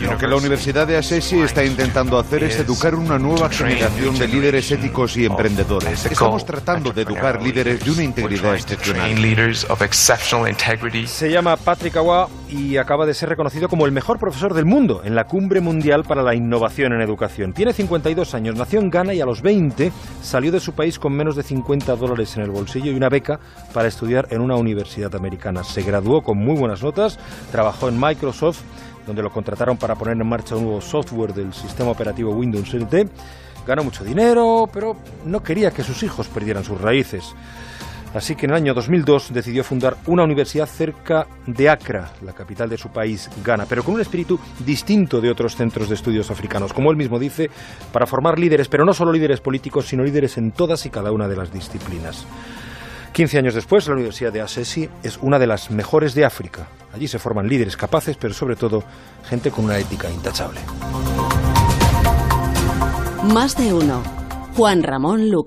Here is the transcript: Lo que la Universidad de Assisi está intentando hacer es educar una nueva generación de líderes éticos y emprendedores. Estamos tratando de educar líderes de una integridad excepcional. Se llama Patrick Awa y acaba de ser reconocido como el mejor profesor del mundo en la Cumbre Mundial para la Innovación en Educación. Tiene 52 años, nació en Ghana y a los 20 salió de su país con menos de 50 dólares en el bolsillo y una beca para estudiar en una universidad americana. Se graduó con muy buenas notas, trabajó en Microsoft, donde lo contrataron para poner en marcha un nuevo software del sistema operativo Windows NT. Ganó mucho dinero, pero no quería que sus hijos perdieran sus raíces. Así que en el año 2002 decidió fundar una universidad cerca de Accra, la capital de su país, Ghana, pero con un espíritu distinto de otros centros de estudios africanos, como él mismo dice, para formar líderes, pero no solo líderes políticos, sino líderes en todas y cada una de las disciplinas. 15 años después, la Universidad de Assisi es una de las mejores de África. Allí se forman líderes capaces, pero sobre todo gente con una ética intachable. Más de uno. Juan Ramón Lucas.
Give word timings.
Lo 0.00 0.16
que 0.16 0.26
la 0.26 0.36
Universidad 0.36 0.86
de 0.86 0.96
Assisi 0.96 1.38
está 1.40 1.62
intentando 1.62 2.18
hacer 2.18 2.42
es 2.44 2.58
educar 2.58 2.94
una 2.94 3.18
nueva 3.18 3.50
generación 3.50 4.18
de 4.18 4.26
líderes 4.26 4.70
éticos 4.70 5.16
y 5.18 5.26
emprendedores. 5.26 6.06
Estamos 6.06 6.46
tratando 6.46 6.90
de 6.90 7.02
educar 7.02 7.42
líderes 7.42 7.84
de 7.84 7.90
una 7.90 8.02
integridad 8.02 8.54
excepcional. 8.54 9.10
Se 11.06 11.30
llama 11.30 11.56
Patrick 11.56 11.96
Awa 11.96 12.28
y 12.48 12.78
acaba 12.78 13.04
de 13.04 13.12
ser 13.12 13.28
reconocido 13.28 13.68
como 13.68 13.84
el 13.84 13.92
mejor 13.92 14.18
profesor 14.18 14.54
del 14.54 14.64
mundo 14.64 15.02
en 15.04 15.14
la 15.14 15.24
Cumbre 15.24 15.60
Mundial 15.60 16.04
para 16.04 16.22
la 16.22 16.34
Innovación 16.34 16.92
en 16.94 17.02
Educación. 17.02 17.52
Tiene 17.52 17.72
52 17.72 18.34
años, 18.34 18.56
nació 18.56 18.80
en 18.80 18.90
Ghana 18.90 19.12
y 19.12 19.20
a 19.20 19.26
los 19.26 19.42
20 19.42 19.92
salió 20.22 20.50
de 20.50 20.60
su 20.60 20.72
país 20.72 20.98
con 20.98 21.12
menos 21.12 21.36
de 21.36 21.42
50 21.42 21.94
dólares 21.96 22.36
en 22.36 22.42
el 22.42 22.50
bolsillo 22.50 22.90
y 22.90 22.94
una 22.94 23.08
beca 23.10 23.38
para 23.72 23.88
estudiar 23.88 24.28
en 24.30 24.40
una 24.40 24.56
universidad 24.56 25.14
americana. 25.14 25.62
Se 25.62 25.82
graduó 25.82 26.22
con 26.22 26.38
muy 26.38 26.56
buenas 26.56 26.82
notas, 26.82 27.18
trabajó 27.52 27.88
en 27.88 28.00
Microsoft, 28.00 28.62
donde 29.06 29.22
lo 29.22 29.30
contrataron 29.30 29.76
para 29.76 29.94
poner 29.94 30.16
en 30.20 30.28
marcha 30.28 30.56
un 30.56 30.64
nuevo 30.64 30.80
software 30.80 31.34
del 31.34 31.52
sistema 31.52 31.90
operativo 31.90 32.32
Windows 32.32 32.74
NT. 32.74 32.94
Ganó 33.66 33.84
mucho 33.84 34.04
dinero, 34.04 34.68
pero 34.72 34.96
no 35.24 35.42
quería 35.42 35.70
que 35.70 35.82
sus 35.82 36.02
hijos 36.02 36.28
perdieran 36.28 36.64
sus 36.64 36.80
raíces. 36.80 37.34
Así 38.14 38.36
que 38.36 38.46
en 38.46 38.52
el 38.52 38.58
año 38.58 38.74
2002 38.74 39.32
decidió 39.32 39.64
fundar 39.64 39.96
una 40.06 40.22
universidad 40.22 40.66
cerca 40.66 41.26
de 41.48 41.68
Accra, 41.68 42.12
la 42.22 42.32
capital 42.32 42.68
de 42.68 42.78
su 42.78 42.90
país, 42.90 43.28
Ghana, 43.44 43.66
pero 43.68 43.82
con 43.82 43.94
un 43.94 44.00
espíritu 44.00 44.38
distinto 44.64 45.20
de 45.20 45.30
otros 45.30 45.56
centros 45.56 45.88
de 45.88 45.96
estudios 45.96 46.30
africanos, 46.30 46.72
como 46.72 46.92
él 46.92 46.96
mismo 46.96 47.18
dice, 47.18 47.50
para 47.92 48.06
formar 48.06 48.38
líderes, 48.38 48.68
pero 48.68 48.84
no 48.84 48.94
solo 48.94 49.10
líderes 49.10 49.40
políticos, 49.40 49.88
sino 49.88 50.04
líderes 50.04 50.38
en 50.38 50.52
todas 50.52 50.86
y 50.86 50.90
cada 50.90 51.10
una 51.10 51.26
de 51.26 51.36
las 51.36 51.52
disciplinas. 51.52 52.24
15 53.12 53.38
años 53.38 53.54
después, 53.54 53.88
la 53.88 53.94
Universidad 53.94 54.32
de 54.32 54.42
Assisi 54.42 54.88
es 55.02 55.18
una 55.20 55.40
de 55.40 55.48
las 55.48 55.72
mejores 55.72 56.14
de 56.14 56.24
África. 56.24 56.68
Allí 56.94 57.08
se 57.08 57.18
forman 57.18 57.48
líderes 57.48 57.76
capaces, 57.76 58.16
pero 58.16 58.32
sobre 58.32 58.54
todo 58.54 58.84
gente 59.28 59.50
con 59.50 59.64
una 59.64 59.78
ética 59.78 60.08
intachable. 60.08 60.60
Más 63.24 63.56
de 63.56 63.72
uno. 63.72 64.00
Juan 64.56 64.84
Ramón 64.84 65.28
Lucas. 65.28 65.42